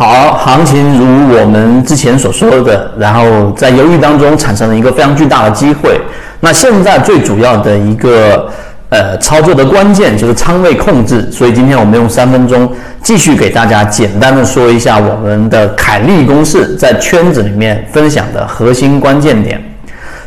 [0.00, 1.04] 好，行情如
[1.36, 6.00] 我们之前所说的，然后在犹豫当中产生了一个非常巨大的机会。
[6.40, 8.50] 那现在最主要的一个
[8.88, 11.30] 呃操作的关键就是仓位控制。
[11.30, 12.72] 所以今天我们用三分钟
[13.02, 19.62] 继续给大家简单的说一下我们的凯利公式在圈子里面分享的核心关键点。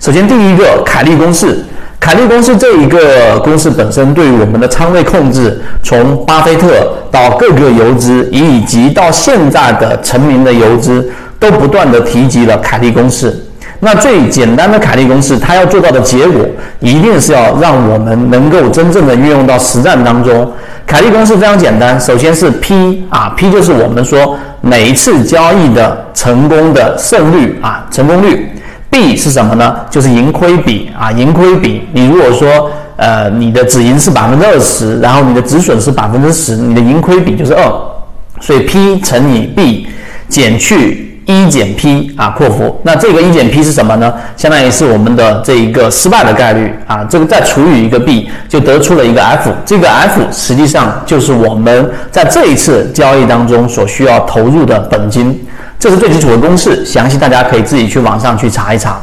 [0.00, 1.62] 首先第一个凯利公式。
[2.00, 11.06] 凯利公式这一个公式本身对于我们的仓位控制，从巴菲特到各个游资，以及到现在的成名的游资，
[11.38, 13.44] 都不断的提及了凯利公式。
[13.80, 16.44] 那最简单的凯利公式，它要做到的结果，
[16.80, 20.50] 一定是要让我们能够真正的运用到实战当中。
[20.86, 28.48] 凯利公式非常简单，首先是 P 啊，P 就是我们说每一次交易的成功的胜率啊，成功率。
[28.90, 29.76] B 是什么呢？
[29.90, 31.82] 就是盈亏比啊，盈亏比。
[31.92, 37.62] 你如果说，呃，你的止盈是百分之二十，然后你的止损是百分之十，你的盈亏比就是二。
[38.40, 39.86] 所以 P 乘以 B
[40.28, 42.72] 减去一减 P 啊，括弧。
[42.82, 44.12] 那这个一减 P 是什么呢？
[44.36, 47.04] 相当于是我们的这一个失败的概率啊。
[47.10, 49.50] 这个再除以一个 B，就得出了一个 F。
[49.66, 55.38] 这个 F 实际上就是我们在这一次交易当中所需要投入的本金。
[55.78, 59.00] 这是最基础的公式，详细大家可以自己去网上去查一查。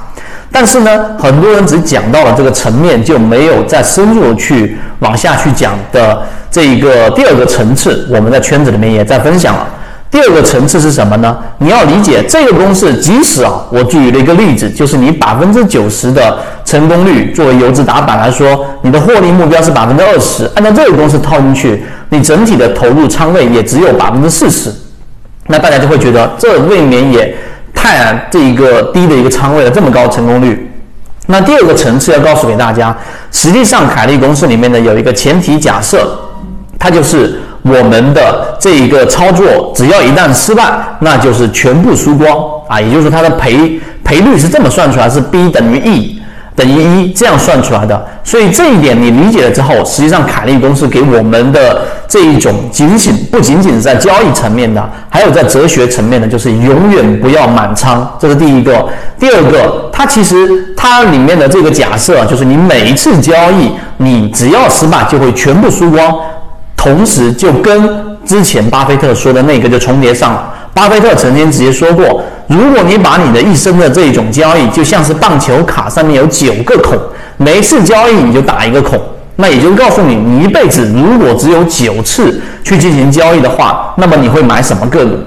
[0.51, 8.07] 但是呢，很多人只讲到了这个层面，就没有再深入去往下去讲的这一个第二个层次。
[8.09, 9.67] 我们在圈子里面也在分享了。
[10.11, 11.35] 第二个层次是什么呢？
[11.57, 24.71] 你要理解这个公式，即使啊，我举了一个例子，就是你百分之九十的成功率，作为游资打板来说，你的获利目标是百分之二十，按照这个公式套进去，你整体的投入仓位也只有百分之四十。
[25.47, 27.35] 那大家就会觉得这未免也
[27.73, 30.71] 太这一个低的一个仓位了，这么高成功率。
[31.27, 32.95] 那第二个层次要告诉给大家，
[33.31, 36.19] 实际上凯利公式里面呢有一个前提假设，
[36.79, 40.63] 它就是我们的这一个操作只要一旦失败，
[40.99, 42.37] 那就是全部输光
[42.67, 46.21] 啊，也就是说它的赔赔率是这么算出来，是 B 等于 E。
[46.55, 58.87] 等于一这样算出来的，所以这一点你理解了之后，实际上凯利公式给我们的这一种警醒，不仅仅是在交易层面的，还有在哲学层面的，就是永远不要满仓，这是第一个。
[59.19, 66.15] 第二个，它其实它里面的这个假设，就是你每一次交易，你只要失败就会全部输光，
[66.77, 70.53] 同时就跟之前巴菲特说的那个就重叠上了。
[70.73, 76.97] 巴菲特曾经直接说过，如果你把你的一生的这种交易就像是棒球卡上面有九个孔，
[77.37, 78.99] 每一次交易你就打一个孔，
[79.37, 85.17] 那也就告诉你，你一辈子如果只有九次去进行交易的话，那么你会买什么个股？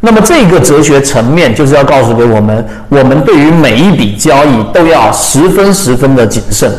[0.00, 6.70] 那么这个哲学层面就是要告诉给我们，我们对于每一笔交易都要十分十分的谨慎。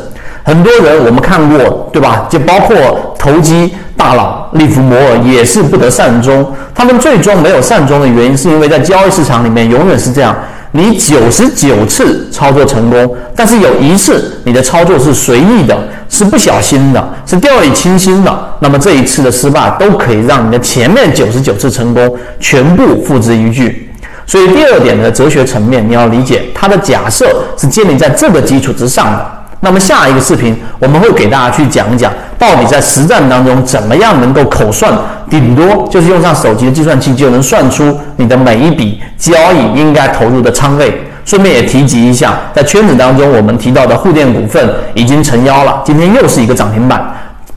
[0.46, 2.28] 很多人我们看过，对吧？
[2.30, 6.46] 就包括投机大佬利弗摩尔也是不得善终。
[6.76, 10.36] 他们最终没有善终的原因，是因为在交易市场里面永远是这样：
[10.72, 15.76] 你九十九次操作成功，但是有一次你的操作是随意的，
[16.10, 18.32] 是不小心的，是掉以轻心的。
[18.60, 23.90] 那么这一次的失败都可以让你的前面九十九次成功全部付之一炬。
[24.28, 27.26] 所以第二点的哲学层面，你要理解它的假设
[27.58, 29.32] 是建立在这个基础之上的。
[29.66, 34.94] 那么下一个视频我们会给大家去讲一讲，到底在实战当中怎么样能够口算，
[35.28, 40.96] 顶多就是用上手机的计算器就能算出你的每一笔交易应该投入的仓位。
[41.26, 47.04] 顺便也提及一下，在圈子当中我们提到的沪电股份已经成妖了，今天又是一个涨停板，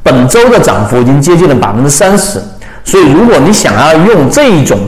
[0.02, 2.40] 本周的涨幅已经接近了百分之三十。
[2.82, 4.78] 所以如果你想要用这一种，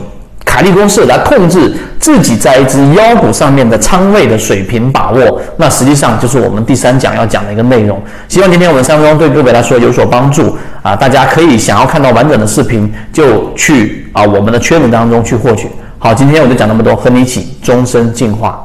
[0.50, 8.02] 凯利公式来控制自己在一只妖股上面的仓位的水平把握，那实际上就是我们第三讲要讲的一个内容。
[8.26, 10.96] 希望今天我们三分钟对各位来说有所帮助啊！
[10.96, 15.68] 大家可以想要看到完整的视频，就去啊我们的圈子当中去获取。
[16.00, 18.60] 好，今天我就讲那么多，和你一起终身进化。